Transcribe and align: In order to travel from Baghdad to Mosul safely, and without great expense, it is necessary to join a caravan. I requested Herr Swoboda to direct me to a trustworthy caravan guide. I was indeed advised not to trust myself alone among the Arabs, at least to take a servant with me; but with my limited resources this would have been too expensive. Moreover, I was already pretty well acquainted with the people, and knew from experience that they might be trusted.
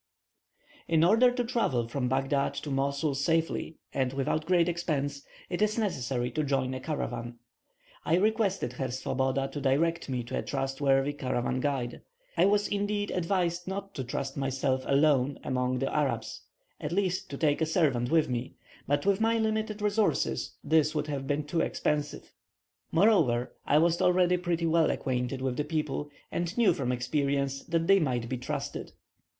In 0.87 1.03
order 1.03 1.29
to 1.29 1.43
travel 1.43 1.87
from 1.87 2.09
Baghdad 2.09 2.55
to 2.55 2.71
Mosul 2.71 3.13
safely, 3.13 3.75
and 3.93 4.13
without 4.13 4.47
great 4.47 4.67
expense, 4.67 5.21
it 5.47 5.61
is 5.61 5.77
necessary 5.77 6.31
to 6.31 6.43
join 6.43 6.73
a 6.73 6.79
caravan. 6.79 7.37
I 8.03 8.15
requested 8.15 8.73
Herr 8.73 8.89
Swoboda 8.89 9.47
to 9.49 9.61
direct 9.61 10.09
me 10.09 10.23
to 10.23 10.39
a 10.39 10.41
trustworthy 10.41 11.13
caravan 11.13 11.59
guide. 11.59 12.01
I 12.35 12.45
was 12.45 12.67
indeed 12.67 13.11
advised 13.11 13.67
not 13.67 13.93
to 13.93 14.03
trust 14.03 14.35
myself 14.35 14.81
alone 14.87 15.37
among 15.43 15.77
the 15.77 15.95
Arabs, 15.95 16.41
at 16.79 16.91
least 16.91 17.29
to 17.29 17.37
take 17.37 17.61
a 17.61 17.67
servant 17.67 18.09
with 18.09 18.27
me; 18.27 18.55
but 18.87 19.05
with 19.05 19.21
my 19.21 19.37
limited 19.37 19.83
resources 19.83 20.55
this 20.63 20.95
would 20.95 21.05
have 21.09 21.27
been 21.27 21.43
too 21.43 21.61
expensive. 21.61 22.33
Moreover, 22.91 23.53
I 23.67 23.77
was 23.77 24.01
already 24.01 24.37
pretty 24.37 24.65
well 24.65 24.89
acquainted 24.89 25.43
with 25.43 25.57
the 25.57 25.63
people, 25.63 26.09
and 26.31 26.57
knew 26.57 26.73
from 26.73 26.91
experience 26.91 27.63
that 27.65 27.85
they 27.85 27.99
might 27.99 28.27
be 28.27 28.37
trusted. 28.39 28.93